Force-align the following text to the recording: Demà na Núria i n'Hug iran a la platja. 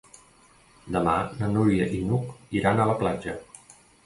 Demà 0.95 1.13
na 1.41 1.49
Núria 1.57 1.91
i 1.99 2.01
n'Hug 2.09 2.57
iran 2.63 2.83
a 2.83 2.89
la 2.95 2.97
platja. 3.05 3.37